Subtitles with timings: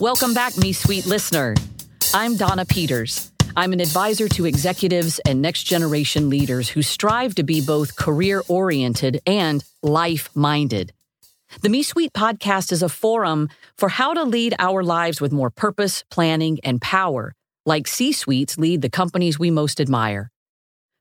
[0.00, 1.54] Welcome back, Me Suite listener.
[2.14, 3.32] I'm Donna Peters.
[3.54, 8.42] I'm an advisor to executives and next generation leaders who strive to be both career
[8.48, 10.94] oriented and life minded.
[11.60, 15.50] The Me Suite podcast is a forum for how to lead our lives with more
[15.50, 17.34] purpose, planning, and power,
[17.66, 20.30] like C suites lead the companies we most admire.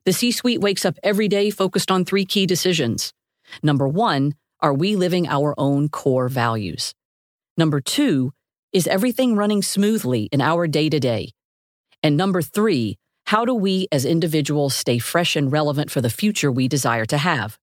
[0.04, 3.14] The C suite wakes up every day focused on three key decisions.
[3.64, 6.94] Number one, are we living our own core values?
[7.56, 8.34] Number two,
[8.72, 11.32] is everything running smoothly in our day to day?
[12.04, 16.52] And number three, how do we as individuals stay fresh and relevant for the future
[16.52, 17.58] we desire to have?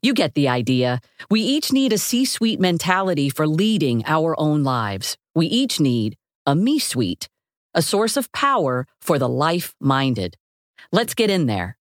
[0.00, 1.00] You get the idea.
[1.30, 5.16] We each need a C suite mentality for leading our own lives.
[5.34, 7.28] We each need a me suite,
[7.74, 10.36] a source of power for the life minded.
[10.92, 11.76] Let's get in there.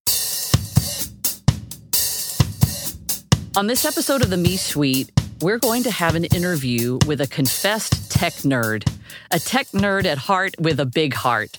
[3.55, 5.11] On this episode of the Me Suite,
[5.41, 8.86] we're going to have an interview with a confessed tech nerd,
[9.31, 11.58] a tech nerd at heart with a big heart.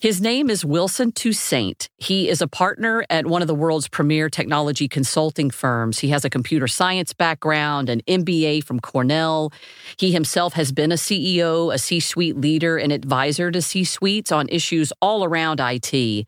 [0.00, 1.88] His name is Wilson Toussaint.
[1.98, 6.00] He is a partner at one of the world's premier technology consulting firms.
[6.00, 9.52] He has a computer science background, an MBA from Cornell.
[9.98, 14.32] He himself has been a CEO, a C suite leader, and advisor to C suites
[14.32, 16.26] on issues all around IT.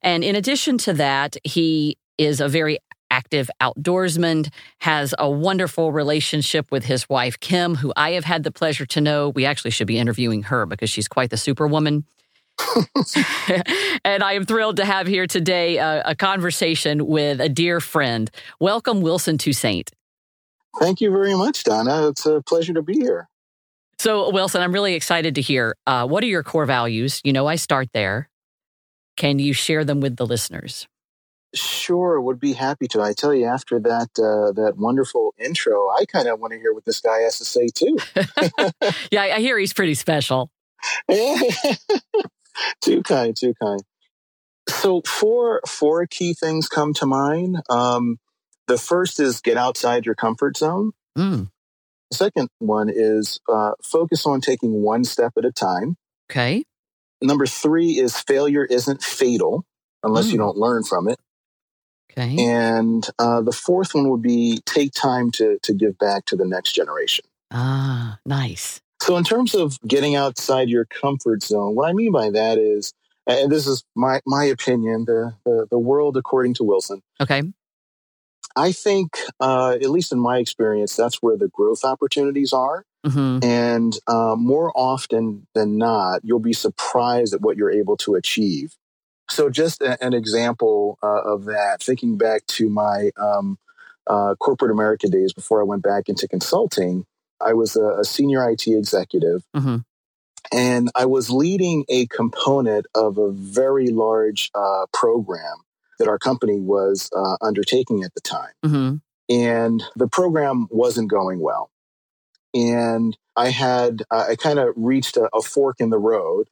[0.00, 2.78] And in addition to that, he is a very
[3.18, 8.52] active outdoorsman, has a wonderful relationship with his wife, Kim, who I have had the
[8.52, 9.30] pleasure to know.
[9.30, 12.04] We actually should be interviewing her because she's quite the superwoman.
[14.04, 18.30] and I am thrilled to have here today a, a, conversation with a dear friend.
[18.58, 19.90] Welcome, Wilson Toussaint.
[20.80, 22.08] Thank you very much, Donna.
[22.08, 23.28] It's a pleasure to be here.
[23.98, 27.20] So, Wilson, I'm really excited to hear uh, what are your core values?
[27.24, 28.28] You know, I start there.
[29.16, 30.86] Can you share them with the listeners?
[31.54, 33.00] Sure, would be happy to.
[33.00, 36.74] I tell you, after that uh, that wonderful intro, I kind of want to hear
[36.74, 37.96] what this guy has to say too.
[39.10, 40.50] yeah, I hear he's pretty special.
[42.82, 43.82] too kind, too kind.
[44.68, 47.62] So, four four key things come to mind.
[47.70, 48.18] Um,
[48.66, 50.92] the first is get outside your comfort zone.
[51.16, 51.50] Mm.
[52.10, 55.96] The second one is uh, focus on taking one step at a time.
[56.30, 56.64] Okay.
[57.22, 59.64] Number three is failure isn't fatal
[60.02, 60.32] unless mm.
[60.32, 61.18] you don't learn from it.
[62.10, 62.36] Okay.
[62.38, 66.44] And uh, the fourth one would be take time to to give back to the
[66.44, 67.24] next generation.
[67.50, 68.80] Ah, nice.
[69.00, 72.92] So, in terms of getting outside your comfort zone, what I mean by that is,
[73.26, 77.02] and this is my my opinion, the the, the world according to Wilson.
[77.20, 77.42] Okay.
[78.56, 82.84] I think, uh, at least in my experience, that's where the growth opportunities are.
[83.06, 83.44] Mm-hmm.
[83.44, 88.76] And uh, more often than not, you'll be surprised at what you're able to achieve.
[89.30, 93.58] So, just a, an example uh, of that, thinking back to my um,
[94.06, 97.04] uh, corporate America days before I went back into consulting,
[97.40, 99.44] I was a, a senior IT executive.
[99.54, 99.78] Mm-hmm.
[100.50, 105.56] And I was leading a component of a very large uh, program
[105.98, 108.52] that our company was uh, undertaking at the time.
[108.64, 108.96] Mm-hmm.
[109.30, 111.70] And the program wasn't going well.
[112.54, 116.48] And I had, I kind of reached a, a fork in the road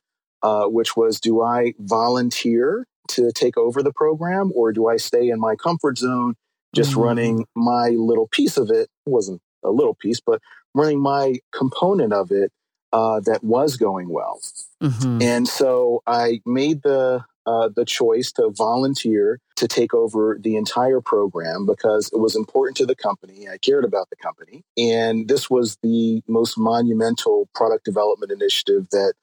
[0.47, 5.29] uh, which was do I volunteer to take over the program or do I stay
[5.29, 6.35] in my comfort zone
[6.73, 7.01] just mm-hmm.
[7.01, 8.89] running my little piece of it?
[9.07, 10.41] It wasn't a little piece, but
[10.73, 12.53] running my component of it
[12.93, 14.41] uh, that was going well.
[14.81, 15.21] Mm-hmm.
[15.21, 21.01] And so I made the uh, the choice to volunteer to take over the entire
[21.01, 23.49] program because it was important to the company.
[23.49, 24.65] I cared about the company.
[24.77, 29.15] And this was the most monumental product development initiative that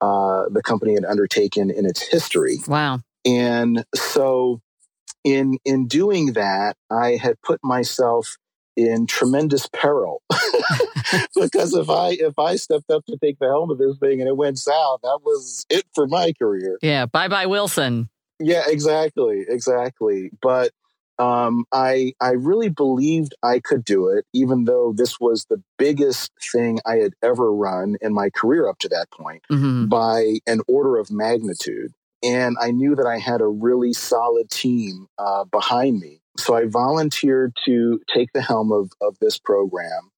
[0.00, 2.58] uh, the company had undertaken in its history.
[2.66, 3.00] Wow.
[3.24, 4.60] And so
[5.24, 8.36] in in doing that, I had put myself
[8.76, 10.22] in tremendous peril
[11.34, 14.28] because if I if I stepped up to take the helm of this thing and
[14.28, 16.78] it went south, that was it for my career.
[16.80, 18.08] Yeah, bye bye Wilson.
[18.40, 20.30] Yeah, exactly, exactly.
[20.40, 20.70] But
[21.18, 26.30] um, I I really believed I could do it, even though this was the biggest
[26.52, 29.86] thing I had ever run in my career up to that point mm-hmm.
[29.86, 31.92] by an order of magnitude.
[32.22, 36.20] And I knew that I had a really solid team uh, behind me.
[36.36, 40.10] So I volunteered to take the helm of, of this program.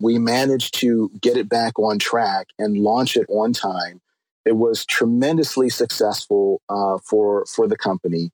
[0.00, 4.00] We managed to get it back on track and launch it on time.
[4.44, 8.30] It was tremendously successful uh, for for the company.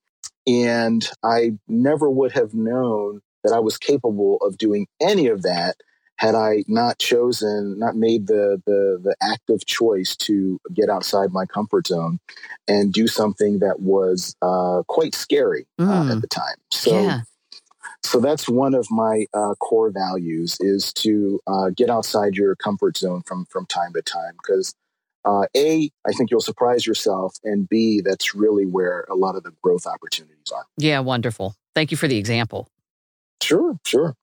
[0.46, 5.76] And I never would have known that I was capable of doing any of that
[6.20, 11.46] had I not chosen, not made the, the, the active choice to get outside my
[11.46, 12.18] comfort zone
[12.68, 15.88] and do something that was uh, quite scary mm.
[15.88, 16.20] uh, at mm.
[16.20, 16.56] the time.
[16.70, 17.20] So, yeah.
[18.04, 22.98] so that's one of my uh, core values is to uh, get outside your comfort
[22.98, 24.74] zone from from time to time because
[25.24, 29.42] uh, a i think you'll surprise yourself and b that's really where a lot of
[29.42, 32.68] the growth opportunities are yeah wonderful thank you for the example
[33.42, 34.16] sure sure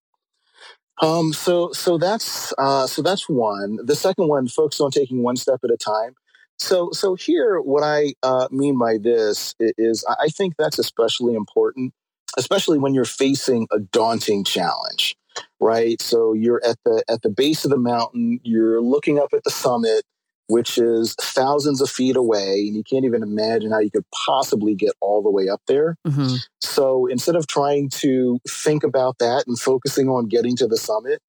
[1.01, 3.77] um, so so that's uh, so that's one.
[3.83, 6.15] The second one, focus on taking one step at a time.
[6.57, 11.94] So so here, what I uh, mean by this is, I think that's especially important,
[12.38, 15.15] especially when you're facing a daunting challenge,
[15.59, 16.01] right?
[16.01, 19.51] So you're at the at the base of the mountain, you're looking up at the
[19.51, 20.03] summit,
[20.47, 24.75] which is thousands of feet away, and you can't even imagine how you could possibly
[24.75, 25.97] get all the way up there.
[26.07, 26.35] Mm-hmm.
[26.61, 31.21] So instead of trying to think about that and focusing on getting to the summit,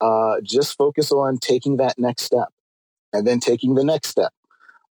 [0.00, 2.48] uh, just focus on taking that next step
[3.12, 4.32] and then taking the next step.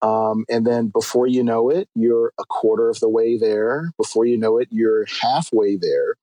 [0.00, 3.90] Um, and then before you know it, you're a quarter of the way there.
[3.96, 6.14] Before you know it, you're halfway there.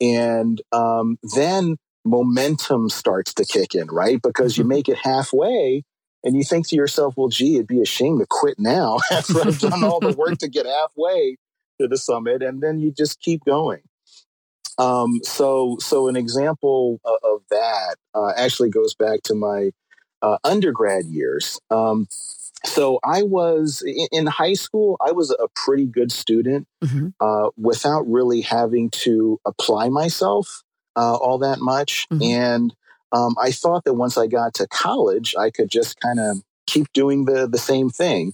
[0.00, 4.20] And um, then momentum starts to kick in, right?
[4.20, 4.70] Because you mm-hmm.
[4.70, 5.84] make it halfway
[6.24, 9.40] and you think to yourself, well, gee, it'd be a shame to quit now after
[9.42, 11.36] I've done all the work to get halfway
[11.80, 12.42] to the summit.
[12.42, 13.82] And then you just keep going.
[14.78, 19.70] Um, so, so an example of, of that uh, actually goes back to my
[20.22, 21.60] uh, undergrad years.
[21.70, 22.08] Um,
[22.64, 24.96] so I was in, in, high school.
[25.06, 27.08] I was a pretty good student mm-hmm.
[27.20, 30.62] uh, without really having to apply myself
[30.96, 32.22] uh, all that much, mm-hmm.
[32.22, 32.74] and
[33.14, 36.92] um, I thought that once I got to college, I could just kind of keep
[36.92, 38.32] doing the the same thing.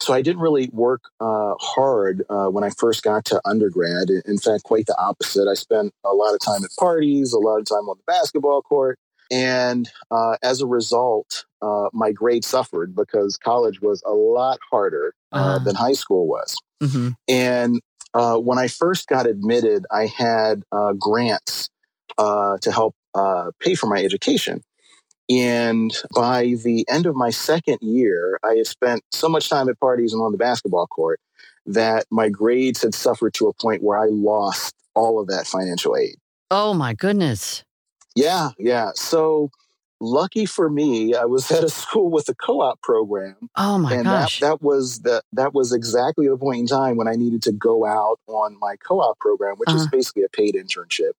[0.00, 4.10] So I didn't really work uh, hard uh, when I first got to undergrad.
[4.26, 5.48] In fact, quite the opposite.
[5.48, 8.62] I spent a lot of time at parties, a lot of time on the basketball
[8.62, 8.98] court.
[9.30, 15.14] And uh, as a result, uh, my grade suffered because college was a lot harder
[15.32, 15.58] uh, uh-huh.
[15.64, 16.60] than high school was.
[16.82, 17.10] Mm-hmm.
[17.28, 17.80] And
[18.12, 20.64] uh, when I first got admitted, I had
[20.98, 21.70] grants
[22.18, 24.62] to help uh, pay for my education.
[25.30, 29.80] And by the end of my second year, I had spent so much time at
[29.80, 31.20] parties and on the basketball court
[31.66, 35.96] that my grades had suffered to a point where I lost all of that financial
[35.96, 36.16] aid.
[36.50, 37.64] Oh my goodness.
[38.14, 38.90] Yeah, yeah.
[38.94, 39.50] So
[39.98, 43.48] lucky for me, I was at a school with a co-op program.
[43.56, 44.40] Oh my and gosh.
[44.40, 47.52] That, that was the that was exactly the point in time when I needed to
[47.52, 49.78] go out on my co-op program, which uh-huh.
[49.78, 51.12] is basically a paid internship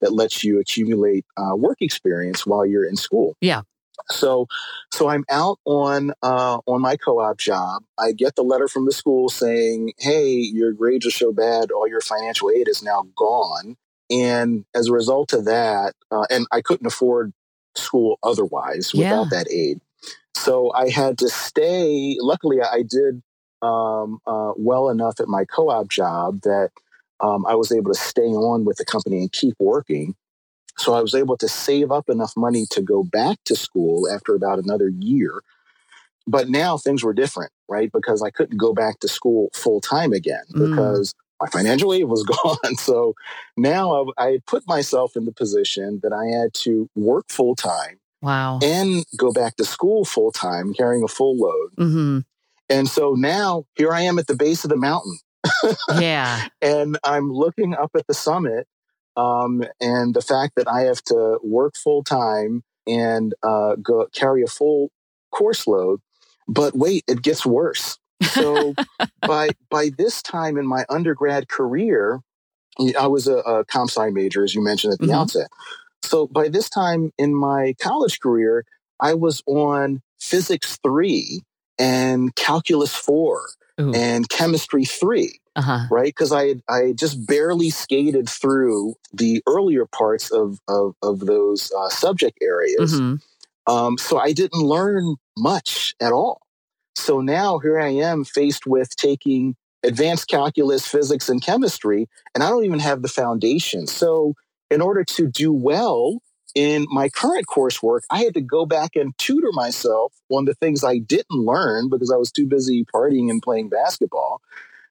[0.00, 3.36] that lets you accumulate uh, work experience while you're in school.
[3.40, 3.62] Yeah.
[4.08, 4.46] So,
[4.92, 7.82] so I'm out on uh, on my co-op job.
[7.98, 11.86] I get the letter from the school saying, "Hey, your grades are so bad, all
[11.86, 13.76] your financial aid is now gone."
[14.10, 17.32] And as a result of that, uh, and I couldn't afford
[17.76, 19.38] school otherwise without yeah.
[19.38, 19.80] that aid.
[20.34, 22.16] So I had to stay.
[22.20, 23.22] Luckily, I did
[23.62, 26.70] um, uh, well enough at my co-op job that
[27.22, 30.14] um, I was able to stay on with the company and keep working.
[30.78, 34.34] So I was able to save up enough money to go back to school after
[34.34, 35.42] about another year.
[36.26, 37.90] But now things were different, right?
[37.92, 40.70] Because I couldn't go back to school full time again mm.
[40.70, 42.76] because my financial aid was gone.
[42.76, 43.14] So
[43.56, 47.98] now I, I put myself in the position that I had to work full time.
[48.22, 48.58] Wow.
[48.62, 51.70] And go back to school full time, carrying a full load.
[51.78, 52.18] Mm-hmm.
[52.68, 55.18] And so now here I am at the base of the mountain
[55.98, 56.48] yeah.
[56.62, 58.66] And I'm looking up at the summit,
[59.16, 64.42] um, and the fact that I have to work full time and uh, go carry
[64.42, 64.90] a full
[65.30, 66.00] course load.
[66.48, 67.98] But wait, it gets worse.
[68.22, 68.74] So
[69.26, 72.20] by by this time in my undergrad career,
[72.98, 75.14] I was a, a comp sci major, as you mentioned at the mm-hmm.
[75.14, 75.48] outset.
[76.02, 78.64] So by this time in my college career,
[78.98, 81.42] I was on physics three
[81.78, 83.48] and calculus four
[83.80, 83.92] Ooh.
[83.94, 85.86] and chemistry 3 uh-huh.
[85.90, 91.72] right because i i just barely skated through the earlier parts of of, of those
[91.76, 93.72] uh, subject areas mm-hmm.
[93.72, 96.42] um, so i didn't learn much at all
[96.94, 102.48] so now here i am faced with taking advanced calculus physics and chemistry and i
[102.48, 104.34] don't even have the foundation so
[104.70, 106.20] in order to do well
[106.54, 110.84] in my current coursework, I had to go back and tutor myself on the things
[110.84, 114.40] I didn't learn because I was too busy partying and playing basketball.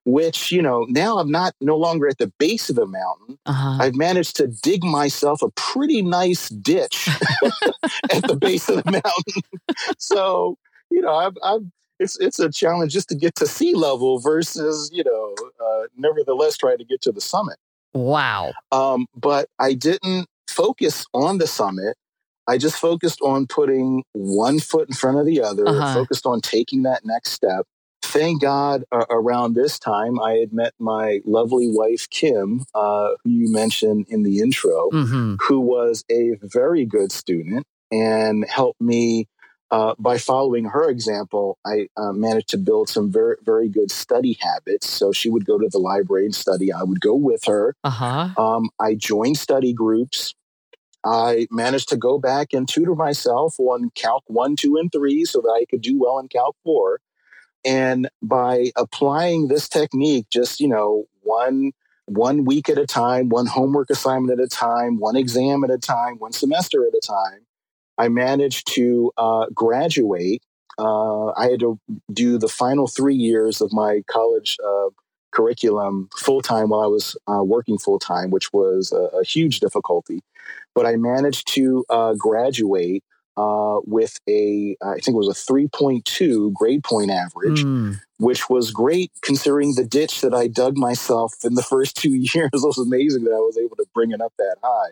[0.06, 3.38] Which, you know, now I'm not no longer at the base of the mountain.
[3.46, 3.78] Uh-huh.
[3.80, 7.08] I've managed to dig myself a pretty nice ditch
[8.12, 9.44] at the base of the mountain.
[10.00, 10.58] so,
[10.90, 11.64] you know, I've, I've
[12.00, 16.58] it's it's a challenge just to get to sea level versus you know uh, nevertheless
[16.58, 17.58] try to get to the summit
[17.94, 21.96] wow um, but i didn't focus on the summit.
[22.48, 25.94] I just focused on putting one foot in front of the other, uh-huh.
[25.94, 27.68] focused on taking that next step,
[28.10, 33.30] thank God uh, around this time I had met my lovely wife, Kim, uh, who
[33.30, 35.36] you mentioned in the intro, mm-hmm.
[35.42, 39.28] who was a very good student and helped me.
[39.72, 44.36] Uh, by following her example, I uh, managed to build some very, very good study
[44.42, 44.90] habits.
[44.90, 46.74] So she would go to the library and study.
[46.74, 47.76] I would go with her.
[47.84, 48.30] Uh-huh.
[48.36, 50.34] Um, I joined study groups.
[51.06, 55.42] I managed to go back and tutor myself on Calc 1, 2, and 3 so
[55.42, 57.00] that I could do well in Calc 4.
[57.66, 61.72] And by applying this technique, just, you know, one
[62.10, 65.78] one week at a time, one homework assignment at a time, one exam at a
[65.78, 67.46] time, one semester at a time,
[68.00, 70.42] I managed to uh, graduate.
[70.80, 71.80] Uh, I had to
[72.12, 74.90] do the final three years of my college uh,
[75.32, 79.60] curriculum full time while I was uh, working full time, which was a, a, huge
[79.60, 80.22] difficulty.
[80.76, 83.04] But I managed to uh, graduate
[83.38, 88.00] uh, with a, I think it was a 3.2 grade point average, mm.
[88.18, 92.32] which was great considering the ditch that I dug myself in the first two years.
[92.54, 94.92] it was amazing that I was able to bring it up that high.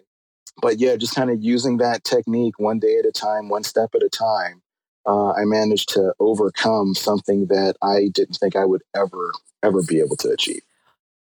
[0.61, 3.91] But yeah, just kind of using that technique one day at a time, one step
[3.93, 4.61] at a time,
[5.07, 9.31] uh, I managed to overcome something that I didn't think I would ever,
[9.63, 10.61] ever be able to achieve.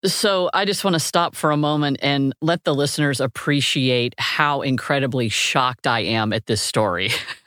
[0.04, 4.60] So I just want to stop for a moment and let the listeners appreciate how
[4.62, 7.10] incredibly shocked I am at this story.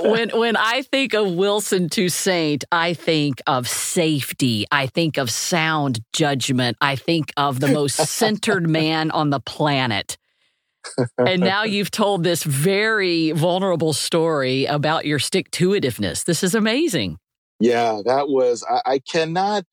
[0.00, 6.00] when when I think of Wilson Toussaint, I think of safety, I think of sound
[6.12, 10.18] judgment, I think of the most centered man on the planet.
[11.18, 16.24] And now you've told this very vulnerable story about your stick to itiveness.
[16.24, 17.18] This is amazing.
[17.60, 19.64] Yeah, that was, I, I cannot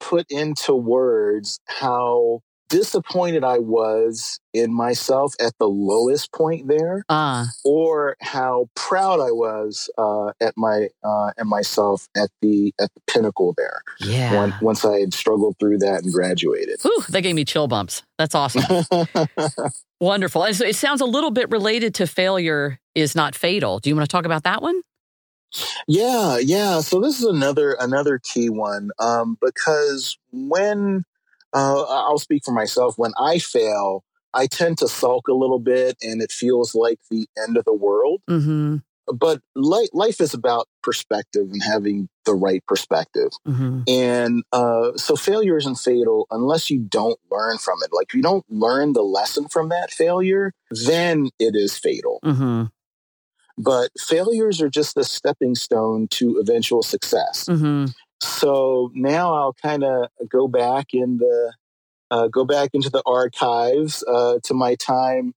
[0.00, 7.46] put into words how disappointed I was in myself at the lowest point there, uh.
[7.64, 13.00] or how proud I was uh, at my uh, at myself at the at the
[13.06, 13.82] pinnacle there.
[14.00, 14.40] Yeah.
[14.40, 16.78] When, once I had struggled through that and graduated.
[16.84, 18.02] Ooh, that gave me chill bumps.
[18.18, 18.84] That's awesome.
[20.00, 20.44] Wonderful.
[20.44, 23.78] And so it sounds a little bit related to failure is not fatal.
[23.78, 24.82] Do you want to talk about that one?
[25.86, 26.80] Yeah, yeah.
[26.80, 31.04] So this is another another key one um, because when
[31.52, 35.96] uh, I'll speak for myself, when I fail, I tend to sulk a little bit,
[36.02, 38.22] and it feels like the end of the world.
[38.28, 38.76] Mm-hmm.
[39.14, 43.30] But life, life is about perspective and having the right perspective.
[43.46, 43.82] Mm-hmm.
[43.86, 47.90] And uh, so failure isn't fatal unless you don't learn from it.
[47.92, 52.18] Like if you don't learn the lesson from that failure, then it is fatal.
[52.24, 52.64] Mm-hmm.
[53.58, 57.48] But failures are just a stepping stone to eventual success.
[58.22, 61.54] So now I'll kind of go back in the
[62.10, 65.34] uh, go back into the archives uh, to my time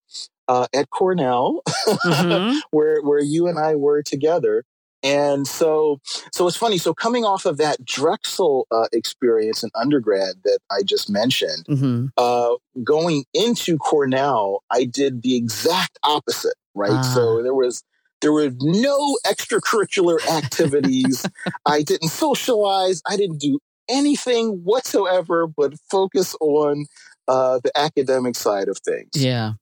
[0.48, 2.58] uh, at Cornell, mm-hmm.
[2.72, 4.64] where where you and I were together.
[5.02, 6.02] And so,
[6.34, 6.78] so it's funny.
[6.78, 12.08] So coming off of that Drexel uh, experience in undergrad that I just mentioned, mm-hmm.
[12.18, 16.56] uh, going into Cornell, I did the exact opposite.
[16.76, 17.04] Right.
[17.04, 17.42] So ah.
[17.44, 17.82] there was
[18.22, 21.26] there were no extracurricular activities.
[21.66, 23.02] I didn't socialize.
[23.08, 26.86] I didn't do anything whatsoever but focus on
[27.28, 29.10] uh, the academic side of things.
[29.16, 29.54] Yeah.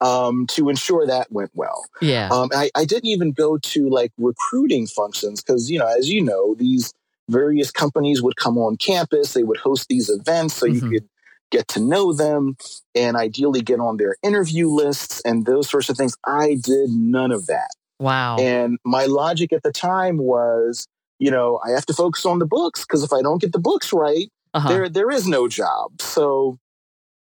[0.00, 1.84] Um, to ensure that went well.
[2.02, 2.28] Yeah.
[2.30, 6.22] Um, I, I didn't even go to like recruiting functions because, you know, as you
[6.22, 6.92] know, these
[7.28, 10.92] various companies would come on campus, they would host these events so mm-hmm.
[10.92, 11.08] you could
[11.50, 12.56] get to know them
[12.94, 16.16] and ideally get on their interview lists and those sorts of things.
[16.26, 17.70] I did none of that.
[17.98, 18.36] Wow.
[18.38, 20.86] And my logic at the time was,
[21.18, 23.58] you know, I have to focus on the books because if I don't get the
[23.58, 24.68] books right, uh-huh.
[24.68, 26.00] there there is no job.
[26.00, 26.58] So,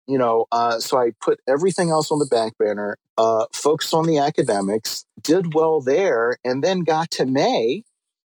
[0.08, 4.06] you know, uh, so I put everything else on the back burner, uh, focused on
[4.06, 7.84] the academics, did well there, and then got to May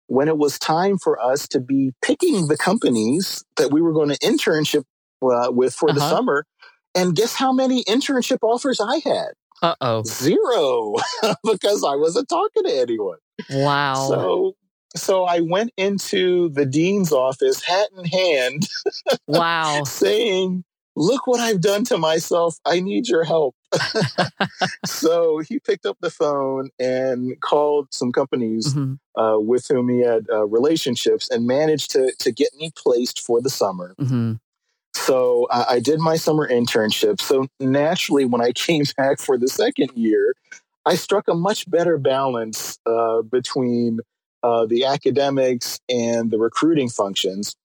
[0.08, 4.10] when it was time for us to be picking the companies that we were going
[4.10, 4.84] to internship
[5.22, 6.00] uh, with for uh-huh.
[6.00, 6.46] the summer.
[6.96, 9.32] And guess how many internship offers I had?
[9.64, 10.04] Uh oh.
[10.04, 10.96] Zero
[11.44, 13.18] because I wasn't talking to anyone.
[13.50, 13.96] Wow.
[13.96, 14.56] So
[14.96, 18.68] so I went into the dean's office, hat in hand.
[19.28, 19.84] Wow.
[19.86, 20.64] saying,
[20.96, 22.60] Look what I've done to myself.
[22.66, 23.56] I need your help.
[24.86, 29.20] so he picked up the phone and called some companies mm-hmm.
[29.20, 33.42] uh, with whom he had uh, relationships and managed to, to get me placed for
[33.42, 33.96] the summer.
[34.00, 34.34] Mm-hmm.
[34.96, 37.20] So uh, I did my summer internship.
[37.20, 40.36] So naturally, when I came back for the second year,
[40.86, 44.00] I struck a much better balance uh, between
[44.44, 47.56] uh, the academics and the recruiting functions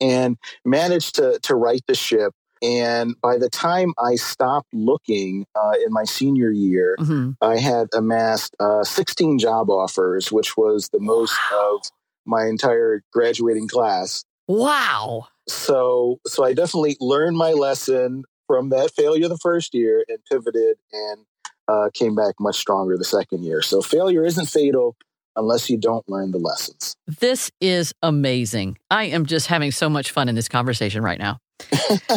[0.00, 2.32] and managed to, to right the ship.
[2.62, 7.32] And by the time I stopped looking uh, in my senior year, mm-hmm.
[7.42, 11.82] I had amassed uh, 16 job offers, which was the most of
[12.24, 14.24] my entire graduating class.
[14.48, 15.28] Wow.
[15.48, 20.76] So so I definitely learned my lesson from that failure the first year and pivoted
[20.92, 21.24] and
[21.68, 23.62] uh, came back much stronger the second year.
[23.62, 24.96] So failure isn't fatal
[25.34, 26.96] unless you don't learn the lessons.
[27.06, 28.78] This is amazing.
[28.90, 31.38] I am just having so much fun in this conversation right now.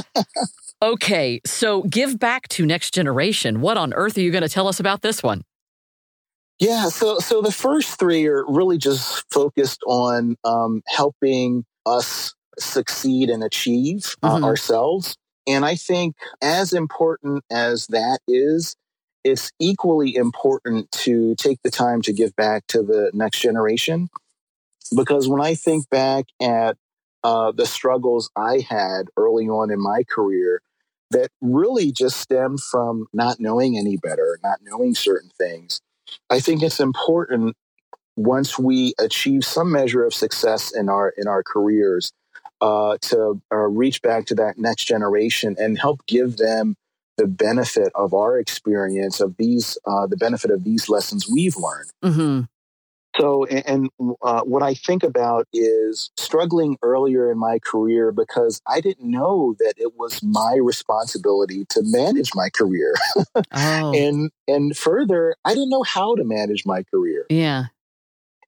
[0.82, 3.62] okay, so give back to next generation.
[3.62, 5.44] What on earth are you going to tell us about this one?
[6.60, 13.30] Yeah, so so the first three are really just focused on um, helping us succeed
[13.30, 14.44] and achieve uh, mm-hmm.
[14.44, 15.18] ourselves.
[15.48, 18.75] And I think as important as that is,
[19.24, 24.10] it's equally important to take the time to give back to the next generation.
[24.96, 26.78] Because when I think back at
[27.24, 30.62] uh, the struggles I had early on in my career,
[31.12, 35.82] that really just stemmed from not knowing any better, not knowing certain things.
[36.30, 37.56] I think it's important
[38.16, 42.12] once we achieve some measure of success in our in our careers
[42.62, 46.75] uh, to uh, reach back to that next generation and help give them
[47.18, 51.89] the benefit of our experience of these, uh, the benefit of these lessons we've learned.
[52.04, 52.42] Mm-hmm.
[53.20, 58.62] So, and, and uh, what I think about is struggling earlier in my career because
[58.68, 62.94] I didn't know that it was my responsibility to manage my career.
[63.36, 63.94] oh.
[63.94, 67.25] And and further, I didn't know how to manage my career.
[67.30, 67.66] Yeah.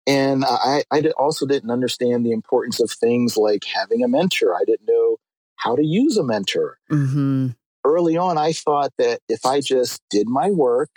[0.08, 4.56] And I, I also didn't understand the importance of things like having a mentor.
[4.56, 5.18] I didn't know
[5.58, 6.80] how to use a mentor.
[6.92, 7.50] Mm-hmm.
[7.84, 10.90] Early on, I thought that if I just did my work,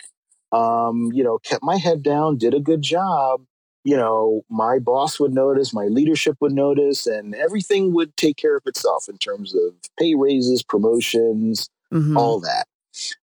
[0.51, 3.41] um, you know, kept my head down, did a good job,
[3.85, 8.57] you know, my boss would notice, my leadership would notice, and everything would take care
[8.57, 12.17] of itself in terms of pay raises, promotions, mm-hmm.
[12.17, 12.65] all that.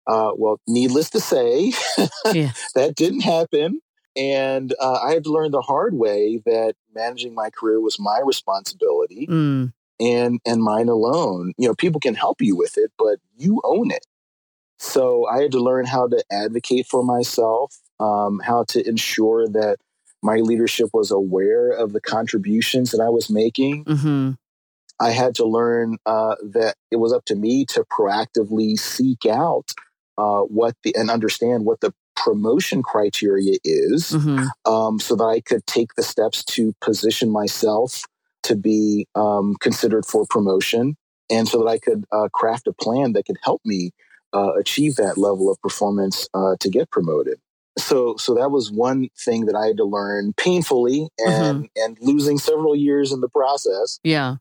[0.07, 1.73] Uh, well, needless to say,
[2.33, 2.51] yeah.
[2.75, 3.81] that didn't happen.
[4.17, 8.21] And uh, I had to learn the hard way that managing my career was my
[8.25, 9.73] responsibility mm.
[10.01, 11.53] and and mine alone.
[11.57, 14.05] You know, people can help you with it, but you own it.
[14.79, 19.79] So I had to learn how to advocate for myself, um, how to ensure that
[20.23, 23.85] my leadership was aware of the contributions that I was making.
[23.85, 24.31] Mm-hmm.
[25.01, 29.73] I had to learn uh, that it was up to me to proactively seek out
[30.17, 34.71] uh, what the and understand what the promotion criteria is mm-hmm.
[34.71, 38.03] um, so that I could take the steps to position myself
[38.45, 40.97] to be um, considered for promotion
[41.31, 43.93] and so that I could uh, craft a plan that could help me
[44.35, 47.39] uh, achieve that level of performance uh, to get promoted.
[47.79, 51.65] So, so that was one thing that I had to learn painfully and mm-hmm.
[51.77, 54.01] and losing several years in the process.
[54.03, 54.37] Yeah.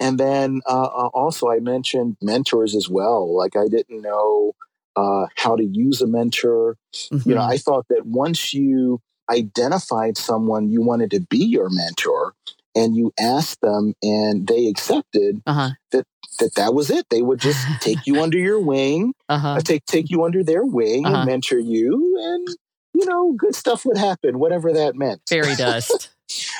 [0.00, 3.36] And then uh, uh, also, I mentioned mentors as well.
[3.36, 4.54] Like I didn't know
[5.00, 6.76] uh, how to use a mentor.
[6.94, 7.28] Mm-hmm.
[7.28, 7.52] You know, mm-hmm.
[7.52, 12.34] I thought that once you identified someone you wanted to be your mentor
[12.74, 15.70] and you asked them and they accepted uh-huh.
[15.92, 16.04] that
[16.38, 19.54] that that was it they would just take you under your wing uh-huh.
[19.54, 21.18] Uh, take take you under their wing uh-huh.
[21.18, 22.48] and mentor you and
[22.94, 26.10] you know good stuff would happen whatever that meant fairy dust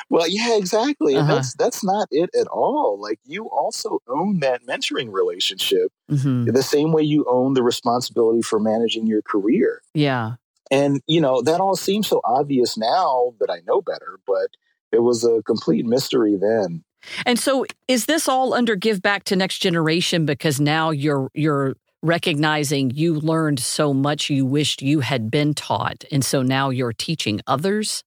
[0.08, 1.16] well, yeah, exactly.
[1.16, 1.34] Uh-huh.
[1.34, 2.98] that's that's not it at all.
[3.00, 6.44] Like you also own that mentoring relationship mm-hmm.
[6.46, 9.82] the same way you own the responsibility for managing your career.
[9.94, 10.34] Yeah.
[10.70, 14.48] And you know, that all seems so obvious now that I know better, but
[14.92, 16.84] it was a complete mystery then.
[17.24, 21.76] And so is this all under give back to next generation because now you're you're
[22.02, 26.92] recognizing you learned so much you wished you had been taught and so now you're
[26.92, 28.04] teaching others?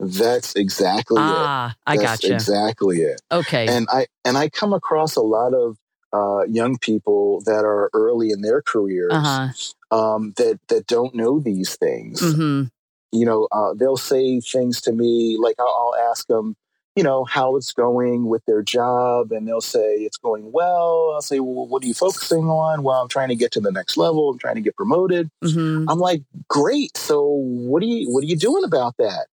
[0.00, 1.76] That's exactly ah, it.
[1.86, 2.34] I got you.
[2.34, 3.20] Exactly it.
[3.30, 3.66] Okay.
[3.68, 5.76] And I and I come across a lot of
[6.12, 9.48] uh, young people that are early in their careers uh-huh.
[9.96, 12.20] um, that that don't know these things.
[12.20, 12.68] Mm-hmm.
[13.12, 16.56] You know, uh, they'll say things to me like I'll, I'll ask them,
[16.96, 21.12] you know, how it's going with their job, and they'll say it's going well.
[21.14, 22.82] I'll say, well, what are you focusing on?
[22.82, 24.30] Well, I'm trying to get to the next level.
[24.30, 25.30] I'm trying to get promoted.
[25.44, 25.88] Mm-hmm.
[25.88, 26.96] I'm like, great.
[26.96, 29.26] So what are you what are you doing about that?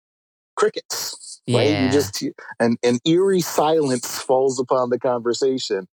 [0.57, 1.41] Crickets.
[1.45, 1.57] Yeah.
[1.59, 1.83] Right?
[1.83, 2.21] You just
[2.59, 5.87] and an eerie silence falls upon the conversation.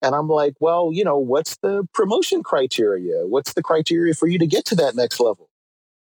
[0.00, 3.26] And I'm like, well, you know, what's the promotion criteria?
[3.26, 5.50] What's the criteria for you to get to that next level?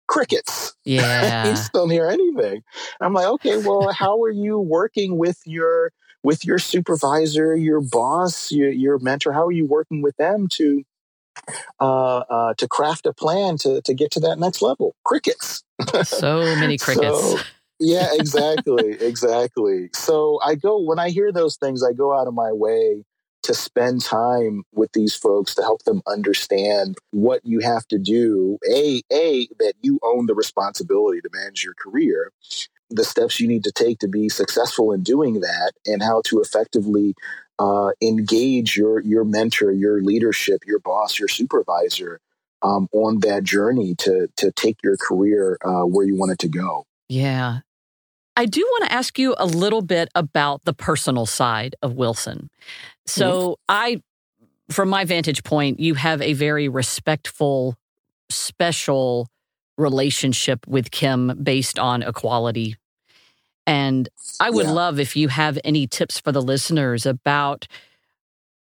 [0.08, 0.76] Crickets.
[0.84, 1.48] Yeah.
[1.48, 2.64] you don't hear anything.
[3.00, 5.92] I'm like, okay, well, how are you working with your
[6.24, 9.32] with your supervisor, your boss, your, your mentor?
[9.32, 10.84] How are you working with them to
[11.80, 14.96] uh, uh, to craft a plan to to get to that next level?
[15.06, 15.64] Crickets.
[16.04, 17.22] so many crickets.
[17.22, 17.38] So,
[17.82, 19.90] yeah, exactly, exactly.
[19.94, 23.04] So I go when I hear those things, I go out of my way
[23.44, 28.60] to spend time with these folks to help them understand what you have to do.
[28.72, 32.32] A, a that you own the responsibility to manage your career,
[32.92, 36.40] the steps you need to take to be successful in doing that and how to
[36.40, 37.16] effectively
[37.58, 42.20] uh, engage your your mentor, your leadership, your boss, your supervisor
[42.62, 46.48] um, on that journey to to take your career uh, where you want it to
[46.48, 46.86] go.
[47.10, 47.60] Yeah.
[48.42, 52.50] I do want to ask you a little bit about the personal side of Wilson.
[53.06, 53.54] So, mm-hmm.
[53.70, 54.02] I,
[54.72, 57.76] from my vantage point, you have a very respectful,
[58.32, 59.28] special
[59.78, 62.78] relationship with Kim based on equality.
[63.68, 64.72] And I would yeah.
[64.72, 67.68] love if you have any tips for the listeners about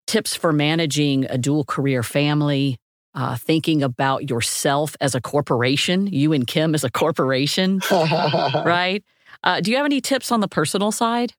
[0.06, 2.78] tips for managing a dual career family,
[3.12, 9.02] uh, thinking about yourself as a corporation, you and Kim as a corporation, right?
[9.44, 11.34] Uh, do you have any tips on the personal side?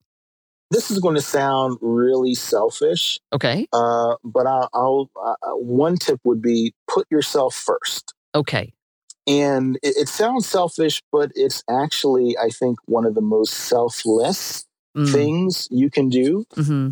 [0.71, 3.19] This is going to sound really selfish.
[3.33, 3.67] Okay.
[3.73, 8.13] Uh, but I'll, I'll uh, one tip would be put yourself first.
[8.33, 8.73] Okay.
[9.27, 14.65] And it, it, sounds selfish, but it's actually, I think, one of the most selfless
[14.95, 15.11] mm.
[15.11, 16.89] things you can do mm-hmm.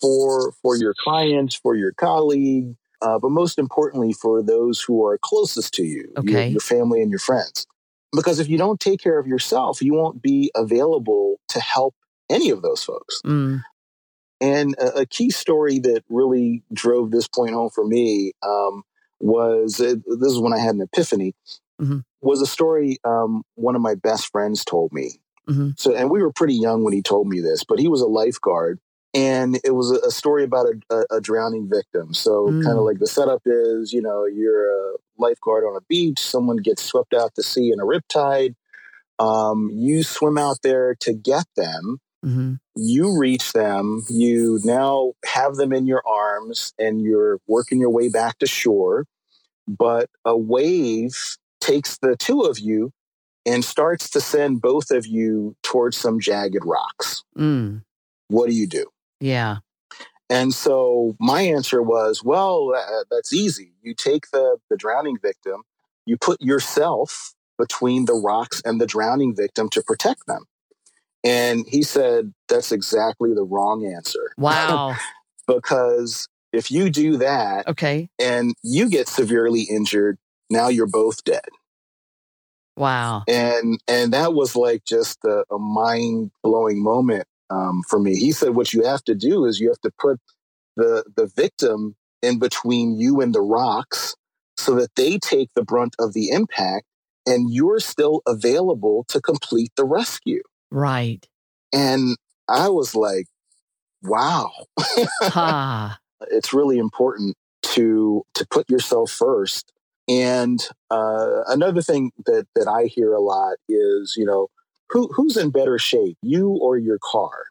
[0.00, 5.18] for for your client, for your colleague, uh, but most importantly, for those who are
[5.18, 6.30] closest to you, okay.
[6.30, 7.66] your, your family and your friends.
[8.14, 11.94] Because if you don't take care of yourself, you won't be available to help
[12.30, 13.20] any of those folks.
[13.24, 13.62] Mm.
[14.40, 18.82] And a, a, key story that really drove this point home for me um,
[19.20, 21.34] was uh, this is when I had an epiphany.
[21.80, 22.00] Mm-hmm.
[22.20, 25.20] Was a story um, one of my best friends told me.
[25.48, 25.70] Mm-hmm.
[25.76, 28.06] So, and we were pretty young when he told me this, but he was a
[28.06, 28.80] lifeguard,
[29.12, 32.14] and it was a, a story about a, a, a, drowning victim.
[32.14, 32.64] So, mm.
[32.64, 36.58] kind of like the setup is, you know, you're a lifeguard on a beach, someone
[36.58, 38.54] gets swept out to sea in a riptide.
[39.18, 41.98] Um, you swim out there to get them.
[42.24, 42.54] Mm-hmm.
[42.76, 44.02] You reach them.
[44.08, 49.06] You now have them in your arms, and you're working your way back to shore
[49.66, 51.16] but a wave
[51.60, 52.92] takes the two of you
[53.46, 57.22] and starts to send both of you towards some jagged rocks.
[57.36, 57.82] Mm.
[58.28, 58.86] What do you do?
[59.20, 59.58] Yeah.
[60.30, 63.74] And so my answer was, well, uh, that's easy.
[63.82, 65.62] You take the, the drowning victim,
[66.06, 70.46] you put yourself between the rocks and the drowning victim to protect them.
[71.22, 74.32] And he said, that's exactly the wrong answer.
[74.36, 74.96] Wow.
[75.46, 80.18] because if you do that, okay, and you get severely injured,
[80.50, 81.48] now you're both dead.
[82.76, 83.24] Wow.
[83.28, 88.16] And and that was like just a, a mind blowing moment um, for me.
[88.16, 90.20] He said, what you have to do is you have to put
[90.76, 94.16] the the victim in between you and the rocks
[94.56, 96.86] so that they take the brunt of the impact
[97.26, 100.42] and you're still available to complete the rescue.
[100.70, 101.26] Right.
[101.72, 102.16] And
[102.48, 103.26] I was like,
[104.02, 104.50] wow.
[106.30, 109.72] it's really important to to put yourself first.
[110.06, 114.48] And uh, another thing that that I hear a lot is, you know,
[114.90, 117.46] who who's in better shape, you or your car?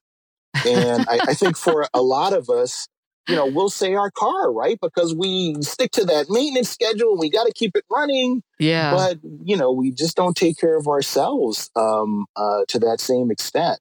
[0.65, 2.87] And I, I think for a lot of us,
[3.27, 4.77] you know, we'll say our car, right?
[4.81, 8.43] Because we stick to that maintenance schedule and we got to keep it running.
[8.59, 8.91] Yeah.
[8.91, 13.31] But, you know, we just don't take care of ourselves um, uh, to that same
[13.31, 13.79] extent.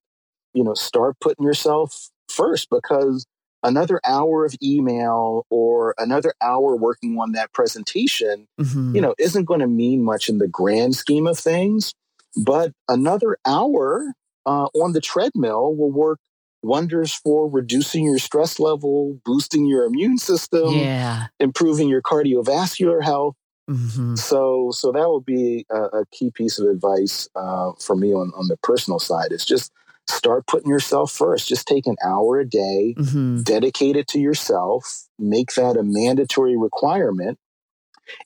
[0.54, 3.26] You know, start putting yourself first because
[3.64, 8.94] another hour of email or another hour working on that presentation, mm-hmm.
[8.94, 11.94] you know, isn't going to mean much in the grand scheme of things.
[12.36, 14.14] But another hour
[14.46, 16.18] uh, on the treadmill will work
[16.62, 21.26] wonders for reducing your stress level, boosting your immune system, yeah.
[21.40, 23.34] improving your cardiovascular health.
[23.68, 24.16] Mm-hmm.
[24.16, 28.32] So, so that would be a, a key piece of advice uh, for me on
[28.36, 29.30] on the personal side.
[29.30, 29.72] It's just
[30.08, 31.48] start putting yourself first.
[31.48, 33.42] Just take an hour a day, mm-hmm.
[33.42, 37.38] dedicate it to yourself, make that a mandatory requirement,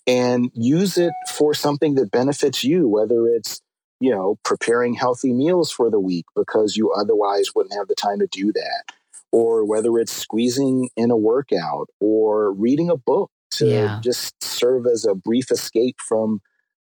[0.07, 3.61] and use it for something that benefits you, whether it's
[4.01, 8.19] you know, preparing healthy meals for the week because you otherwise wouldn't have the time
[8.19, 8.85] to do that.
[9.33, 14.01] Or whether it's squeezing in a workout or reading a book to yeah.
[14.03, 16.41] just serve as a brief escape from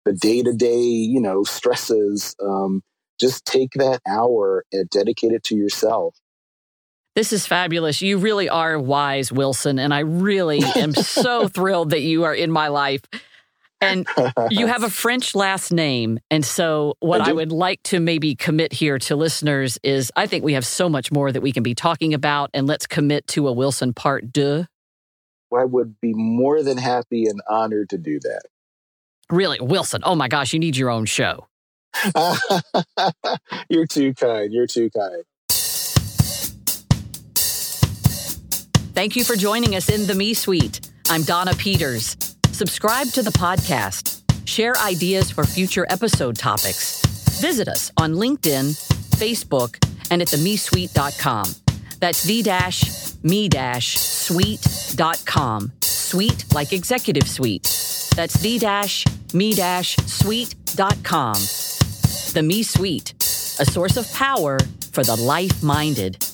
[0.05, 2.81] the day to day, you know, stresses um,
[3.19, 6.15] just take that hour and dedicate it to yourself.
[7.15, 8.01] This is fabulous.
[8.01, 9.79] You really are wise, Wilson.
[9.79, 13.01] And I really am so thrilled that you are in my life.
[13.81, 14.07] And
[14.49, 16.19] you have a French last name.
[16.29, 20.27] And so, what I, I, would like to maybe commit here to listeners is I
[20.27, 22.51] think we have so much more that we can be talking about.
[22.53, 24.67] And let's commit to a Wilson part deux.
[25.53, 28.43] I would be more than happy and honored to do that.
[29.29, 29.59] Really?
[29.59, 31.47] Wilson, oh my gosh, you need your own show.
[33.69, 34.53] You're too kind.
[34.53, 35.23] You're too kind.
[38.93, 40.81] Thank you for joining us in the Me Suite.
[41.09, 42.30] I'm Donna Peters.
[42.61, 44.21] Subscribe to the podcast.
[44.47, 47.01] Share ideas for future episode topics.
[47.41, 48.77] Visit us on LinkedIn,
[49.17, 51.45] Facebook, and at themesuite.com.
[51.99, 55.71] That's the dash me dash suite.com.
[55.81, 57.63] Suite like executive suite.
[58.15, 61.33] That's the dash me dash suite.com.
[61.33, 63.13] The Me Suite,
[63.59, 64.59] a source of power
[64.91, 66.30] for the life minded.